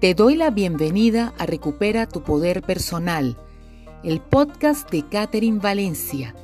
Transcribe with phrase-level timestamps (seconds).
[0.00, 3.36] Te doy la bienvenida a Recupera tu Poder Personal,
[4.04, 6.36] el podcast de Catherine Valencia.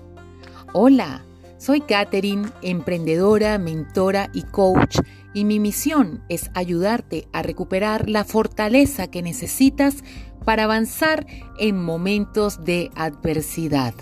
[0.73, 1.25] Hola,
[1.59, 4.99] soy Catherine, emprendedora, mentora y coach,
[5.35, 10.03] y mi misión es ayudarte a recuperar la fortaleza que necesitas
[10.45, 11.25] para avanzar
[11.57, 13.95] en momentos de adversidad.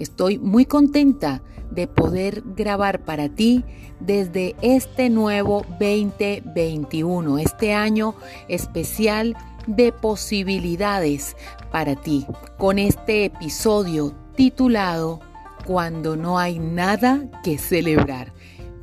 [0.00, 3.64] Estoy muy contenta de poder grabar para ti
[4.00, 8.14] desde este nuevo 2021, este año
[8.48, 9.36] especial
[9.66, 11.36] de posibilidades
[11.70, 15.20] para ti, con este episodio titulado
[15.66, 18.32] Cuando no hay nada que celebrar.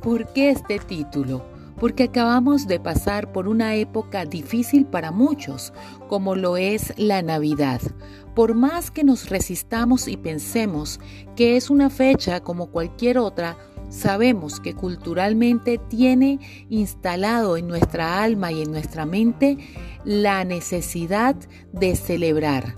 [0.00, 1.57] ¿Por qué este título?
[1.78, 5.72] Porque acabamos de pasar por una época difícil para muchos,
[6.08, 7.80] como lo es la Navidad,
[8.34, 11.00] por más que nos resistamos y pensemos
[11.36, 13.56] que es una fecha como cualquier otra,
[13.90, 19.58] sabemos que culturalmente tiene instalado en nuestra alma y en nuestra mente
[20.04, 21.36] la necesidad
[21.72, 22.76] de celebrar.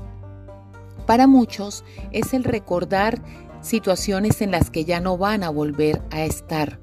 [1.06, 3.22] Para muchos es el recordar
[3.60, 6.80] situaciones en las que ya no van a volver a estar.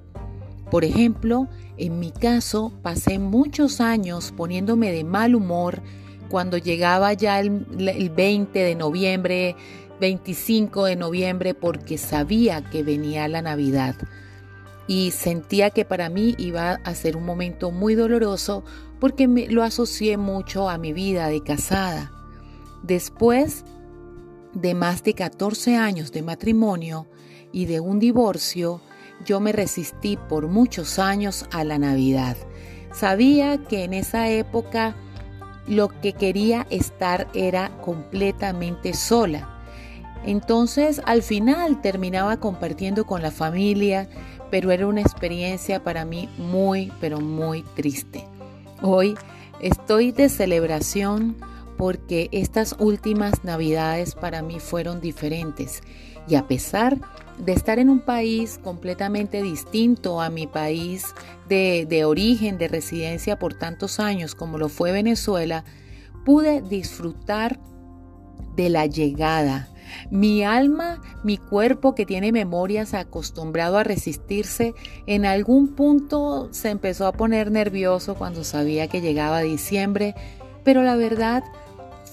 [0.70, 5.82] Por ejemplo, en mi caso pasé muchos años poniéndome de mal humor,
[6.30, 7.66] cuando llegaba ya el,
[8.16, 9.56] 20 de noviembre,
[10.00, 13.96] 25 de noviembre, porque sabía que venía la Navidad.
[14.88, 18.64] Y sentía que para mí iba a ser un momento muy doloroso
[19.00, 22.12] porque me, lo asocié mucho a mi vida de casada.
[22.84, 23.66] Después
[24.54, 27.08] de más de 14 años de matrimonio
[27.52, 28.82] y de un divorcio,
[29.26, 32.38] yo me resistí por muchos años a la Navidad.
[32.94, 34.96] Sabía que en esa época
[35.68, 39.50] lo que quería estar era completamente sola.
[40.26, 44.10] Entonces al final terminaba compartiendo con la familia,
[44.50, 48.26] pero era una experiencia para mí muy, pero muy triste.
[48.82, 49.16] Hoy
[49.60, 51.36] estoy de celebración
[51.78, 55.82] porque estas últimas navidades para mí fueron diferentes
[56.28, 57.00] y a pesar
[57.38, 61.14] de estar en un país completamente distinto a mi país
[61.48, 65.64] de, de, origen, de residencia por tantos años como lo fue Venezuela,
[66.26, 67.60] pude disfrutar
[68.56, 69.70] de la llegada.
[70.10, 74.74] Mi alma, mi cuerpo que tiene memorias acostumbrado a resistirse,
[75.06, 80.16] en algún punto se empezó a poner nervioso cuando sabía que llegaba diciembre,
[80.64, 81.44] pero la verdad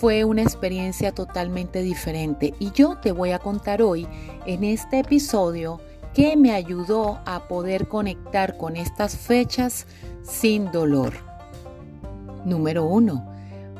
[0.04, 4.06] fue una experiencia totalmente diferente y yo te voy a contar hoy
[4.44, 5.80] en este episodio
[6.12, 9.86] que me ayudó a poder conectar con estas fechas
[10.22, 11.14] sin dolor.
[12.44, 13.26] Número uno,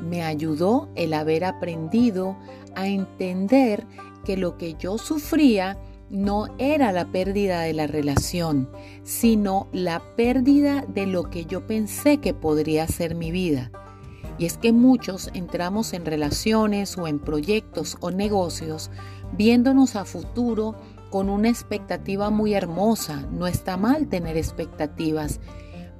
[0.01, 2.35] me ayudó el haber aprendido
[2.73, 3.85] a entender
[4.25, 5.77] que lo que yo sufría
[6.09, 8.67] no era la pérdida de la relación,
[9.03, 13.69] sino la pérdida de lo que yo pensé que podría ser mi vida.
[14.37, 18.91] Y es que muchos entramos en relaciones o en proyectos o negocios
[19.37, 20.75] viéndonos a futuro
[21.09, 23.25] con una expectativa muy hermosa.
[23.31, 25.39] No está mal tener expectativas,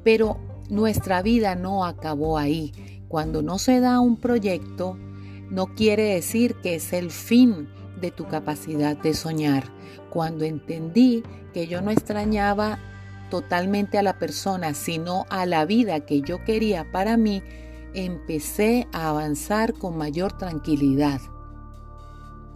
[0.03, 0.37] pero
[0.69, 2.73] nuestra vida no acabó ahí.
[3.07, 4.97] Cuando no se da un proyecto,
[5.49, 7.69] no quiere decir que es el fin
[8.01, 9.63] de tu capacidad de soñar.
[10.09, 12.79] Cuando entendí que yo no extrañaba
[13.29, 17.41] totalmente a la persona, sino a la vida que yo quería para mí,
[17.95, 21.21] empecé a avanzar con mayor tranquilidad.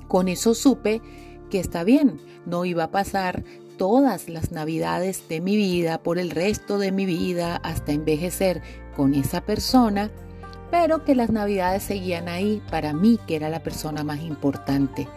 [0.08, 1.02] Con eso supe
[1.50, 3.44] que está bien, no iba a pasar
[3.78, 8.62] todas las navidades de mi vida, por el resto de mi vida, hasta envejecer
[8.96, 10.12] con esa persona,
[10.70, 15.08] pero que las navidades seguían ahí para mí, que era la persona más importante.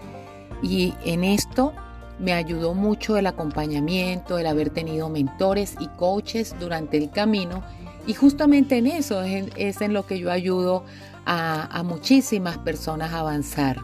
[0.62, 1.72] Y en esto
[2.18, 7.62] me ayudó mucho el acompañamiento, el haber tenido mentores y coaches durante el camino
[8.06, 10.84] y justamente en eso es, en lo que yo ayudo
[11.24, 13.78] a, muchísimas personas a avanzar.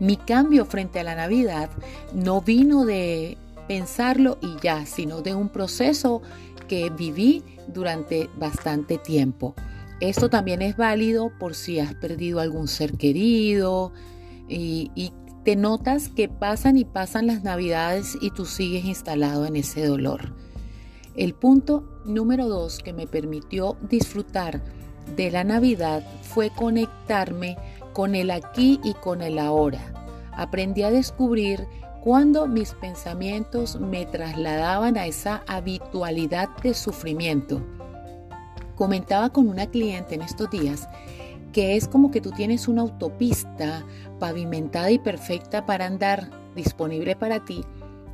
[0.00, 1.70] Mi cambio frente a la Navidad
[2.12, 3.36] no vino de
[3.66, 6.22] pensarlo y ya, sino de un proceso
[6.68, 9.54] que viví durante bastante tiempo.
[10.00, 13.92] Esto también es válido por si has perdido algún ser querido
[14.48, 15.12] y,
[15.44, 20.34] te notas que pasan y pasan las navidades y tú sigues instalado en ese dolor.
[21.18, 24.62] El punto número dos que me permitió disfrutar
[25.16, 27.56] de la Navidad fue conectarme
[27.92, 29.80] con el aquí y con el ahora.
[30.30, 31.66] Aprendí a descubrir
[32.04, 37.66] cuando mis pensamientos me trasladaban a esa habitualidad de sufrimiento.
[38.76, 40.88] Comentaba con una cliente en estos días
[41.52, 43.84] que es como que tú tienes una autopista
[44.20, 47.64] pavimentada y perfecta para andar disponible para ti,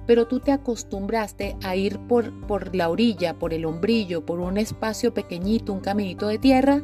[0.07, 4.59] pero tú te acostumbraste a ir por, por la orilla, por el hombrillo, por un
[4.59, 6.83] espacio pequeñito, un caminito de tierra,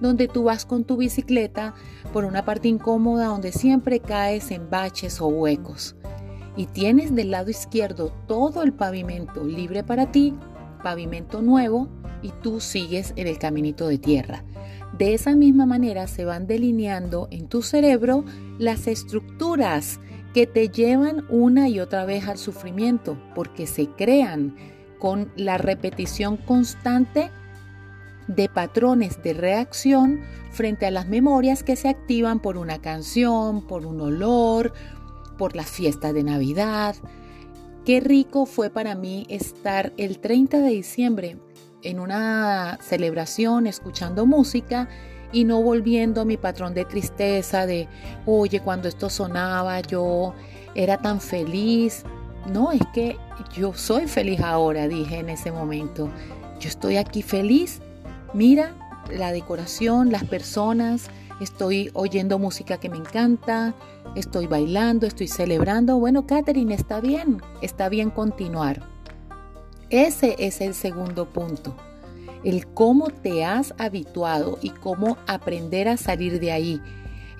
[0.00, 1.74] donde tú vas con tu bicicleta
[2.12, 5.96] por una parte incómoda donde siempre caes en baches o huecos.
[6.56, 10.34] Y tienes del lado izquierdo todo el pavimento libre para ti,
[10.82, 11.88] pavimento nuevo,
[12.22, 14.44] y tú sigues en el caminito de tierra.
[14.96, 18.24] De esa misma manera se van delineando en tu cerebro
[18.58, 20.00] las estructuras
[20.36, 24.54] que te llevan una y otra vez al sufrimiento, porque se crean
[24.98, 27.30] con la repetición constante
[28.28, 33.86] de patrones de reacción frente a las memorias que se activan por una canción, por
[33.86, 34.74] un olor,
[35.38, 36.96] por las fiestas de Navidad.
[37.86, 41.38] Qué rico fue para mí estar el 30 de diciembre
[41.80, 44.86] en una celebración escuchando música
[45.32, 47.88] y no volviendo a mi patrón de tristeza de,
[48.24, 50.34] oye, cuando esto sonaba yo
[50.74, 52.04] era tan feliz.
[52.52, 53.16] No, es que
[53.54, 56.10] yo soy feliz ahora, dije en ese momento.
[56.60, 57.80] Yo estoy aquí feliz.
[58.34, 58.74] Mira
[59.10, 61.08] la decoración, las personas,
[61.40, 63.74] estoy oyendo música que me encanta,
[64.14, 65.98] estoy bailando, estoy celebrando.
[65.98, 68.82] Bueno, Catherine, está bien, está bien continuar.
[69.90, 71.76] Ese es el segundo punto.
[72.46, 76.80] El cómo te has habituado y cómo aprender a salir de ahí.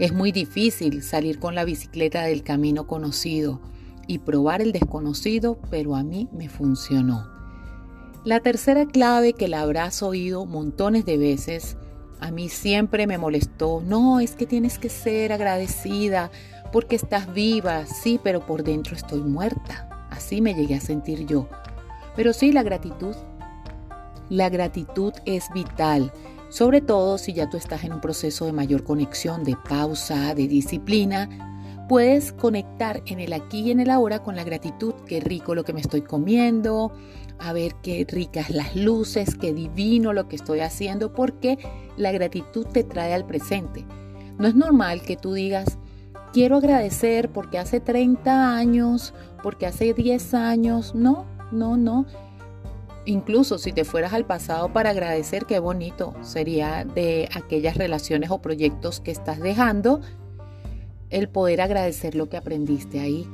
[0.00, 3.60] Es muy difícil salir con la bicicleta del camino conocido
[4.08, 7.24] y probar el desconocido, pero a mí me funcionó.
[8.24, 11.76] La tercera clave que la habrás oído montones de veces,
[12.18, 16.32] a mí siempre me molestó, no, es que tienes que ser agradecida
[16.72, 20.08] porque estás viva, sí, pero por dentro estoy muerta.
[20.10, 21.48] Así me llegué a sentir yo.
[22.16, 23.14] Pero sí, la gratitud.
[24.28, 26.12] La gratitud es vital,
[26.49, 30.49] sobre todo si ya tú estás en un proceso de mayor conexión, de pausa, de
[30.49, 31.28] disciplina.
[31.88, 34.94] Puedes conectar en el aquí y en el ahora con la gratitud.
[35.06, 36.93] Qué rico lo que me estoy comiendo,
[37.38, 41.58] a ver qué ricas las luces, qué divino lo que estoy haciendo, porque
[41.96, 43.87] la gratitud te trae al presente.
[44.38, 45.78] No es normal que tú digas,
[46.32, 50.94] quiero agradecer porque hace 30 años, porque hace 10 años.
[50.94, 52.06] No, no, no.
[53.06, 58.42] Incluso si te fueras al pasado para agradecer, qué bonito sería de aquellas relaciones o
[58.42, 60.00] proyectos que estás dejando,
[61.10, 63.28] el poder agradecer lo que aprendiste ahí.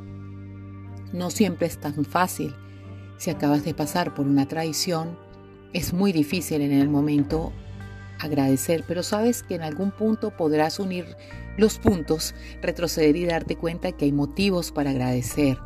[1.14, 2.54] No siempre es tan fácil.
[3.16, 5.18] Si acabas de pasar por una traición,
[5.72, 7.50] es muy difícil en el momento
[8.20, 11.16] agradecer, pero sabes que en algún punto podrás unir
[11.56, 15.58] los puntos, retroceder y darte cuenta que hay motivos para agradecer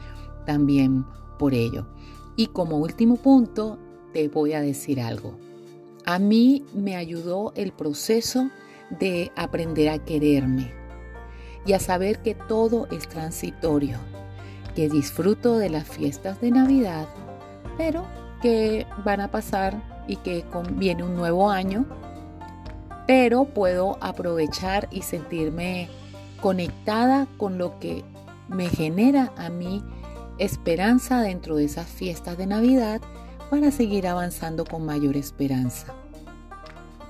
[0.47, 1.05] también
[1.41, 1.89] por ello.
[2.37, 3.79] Y como último punto,
[4.17, 5.37] te voy a decir algo.
[6.07, 8.49] A mí me ayudó el proceso
[8.89, 10.73] de aprender a quererme
[11.67, 13.99] y a saber que todo es transitorio,
[14.75, 17.07] que disfruto de las fiestas de Navidad,
[17.77, 18.07] pero
[18.41, 21.85] que van a pasar y que viene un nuevo año,
[23.07, 25.91] pero puedo aprovechar y sentirme
[26.41, 28.03] conectada con lo que
[28.49, 29.85] me genera a mí
[30.39, 33.03] esperanza dentro de esas fiestas de Navidad
[33.51, 35.95] para seguir avanzando con mayor esperanza.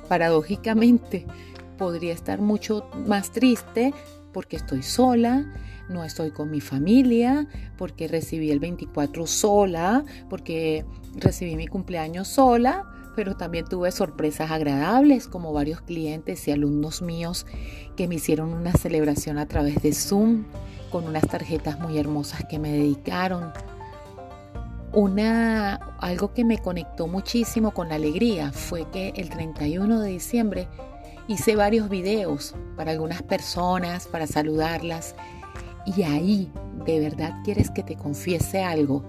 [0.09, 1.27] Paradójicamente,
[1.77, 3.93] podría estar mucho más triste
[4.33, 5.47] porque estoy sola,
[5.89, 7.47] no estoy con mi familia,
[7.79, 10.85] porque recibí el 24 sola, porque
[11.15, 12.85] recibí mi cumpleaños sola,
[13.15, 17.47] pero también tuve sorpresas agradables como varios clientes y alumnos míos
[17.97, 20.45] que me hicieron una celebración a través de Zoom
[20.91, 23.53] con unas tarjetas muy hermosas que me dedicaron.
[24.97, 30.69] Una, algo que me conectó muchísimo con la alegría fue que el 31 de diciembre
[31.29, 35.15] hice varios videos para algunas personas, para saludarlas.
[35.85, 36.51] Y ahí,
[36.87, 39.05] ¿de verdad quieres que te confiese algo?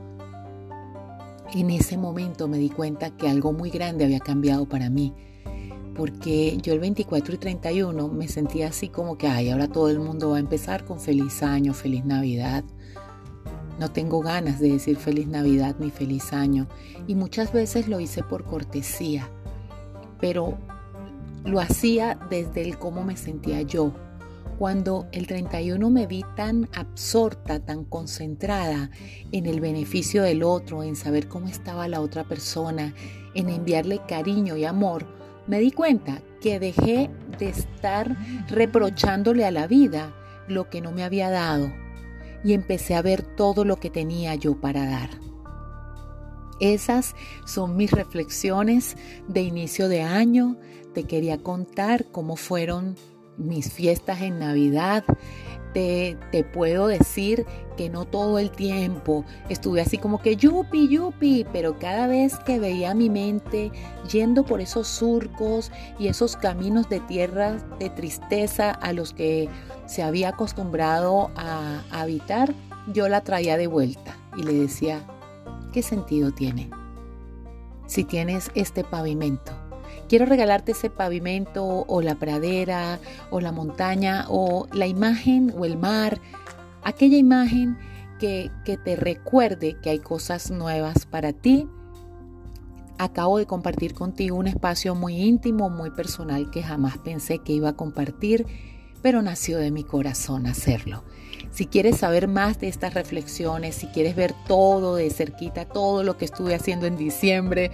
[1.53, 5.13] En ese momento me di cuenta que algo muy grande había cambiado para mí
[5.95, 9.99] porque yo el 24 y 31 me sentía así como que, ay, ahora todo el
[9.99, 12.65] mundo va a empezar con feliz año, feliz Navidad.
[13.79, 16.67] No tengo ganas de decir feliz Navidad ni feliz año
[17.05, 19.29] y muchas veces lo hice por cortesía,
[20.19, 20.57] pero
[21.45, 23.93] lo hacía desde el cómo me sentía yo.
[24.57, 28.89] Cuando el 31 me vi tan absorta, tan concentrada
[29.31, 32.95] en el beneficio del otro, en saber cómo estaba la otra persona,
[33.35, 35.05] en enviarle cariño y amor,
[35.45, 38.17] me di cuenta que dejé de estar
[38.49, 40.15] reprochándole a la vida
[40.47, 41.71] lo que no me había dado
[42.47, 45.09] y empecé a ver todo lo que tenía yo para dar.
[46.61, 47.13] Esas
[47.45, 48.95] son mis reflexiones
[49.27, 50.55] de inicio de año.
[50.93, 52.95] Te quería contar cómo fueron
[53.35, 55.03] mis fiestas en Navidad,
[55.73, 57.45] te, te, puedo decir
[57.75, 62.59] que no todo el tiempo estuve así como que yupi, yupi, pero cada vez que
[62.59, 63.71] veía mi mente
[64.11, 69.49] yendo por esos surcos y esos caminos de tierra de tristeza a los que
[69.85, 72.53] se había acostumbrado a, a habitar,
[72.93, 75.01] yo la traía de vuelta y le decía,
[75.73, 76.69] ¿qué sentido tiene?
[77.85, 79.53] Si tienes este pavimento,
[80.07, 82.99] quiero regalarte ese pavimento o la pradera
[83.29, 86.19] o la montaña o la imagen o el mar,
[86.83, 87.77] aquella imagen
[88.19, 91.67] que, que te recuerde que hay cosas nuevas para ti.
[92.97, 97.69] Acabo de compartir contigo un espacio muy íntimo, muy personal que jamás pensé que iba
[97.69, 98.47] a compartir,
[99.03, 101.03] pero nació de mi corazón hacerlo.
[101.51, 106.17] Si quieres saber más de estas reflexiones, si quieres ver todo de cerquita, todo lo
[106.17, 107.71] que estuve haciendo en diciembre,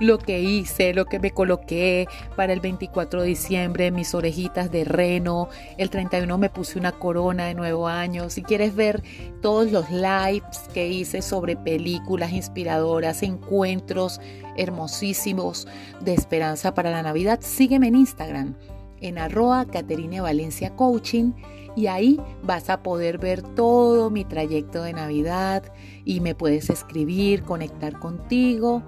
[0.00, 4.84] lo que hice, lo que me coloqué para el 24 de diciembre, mis orejitas de
[4.84, 8.30] reno, el 31 me puse una corona de nuevo año.
[8.30, 9.02] Si quieres ver
[9.40, 14.20] todos los lives que hice sobre películas inspiradoras, encuentros
[14.56, 15.68] hermosísimos
[16.00, 18.56] de esperanza para la Navidad, sígueme en Instagram
[19.00, 21.32] en arroba Caterine Valencia Coaching
[21.76, 25.64] y ahí vas a poder ver todo mi trayecto de Navidad
[26.04, 28.82] y me puedes escribir, conectar contigo.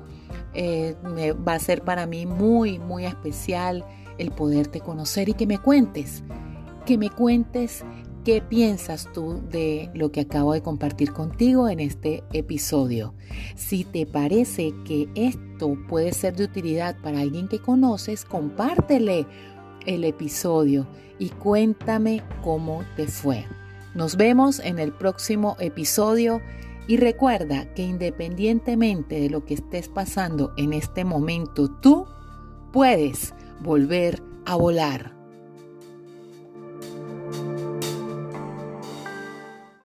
[0.54, 0.94] Eh,
[1.46, 3.84] va a ser para mí muy, muy especial
[4.18, 6.22] el poderte conocer y que me cuentes,
[6.84, 7.84] que me cuentes
[8.24, 13.14] qué piensas tú de lo que acabo de compartir contigo en este episodio.
[13.56, 19.26] Si te parece que esto puede ser de utilidad para alguien que conoces, compártele
[19.86, 20.86] el episodio
[21.18, 23.44] y cuéntame cómo te fue.
[23.94, 26.40] Nos vemos en el próximo episodio
[26.88, 32.06] y recuerda que independientemente de lo que estés pasando en este momento, tú
[32.72, 35.21] puedes volver a volar.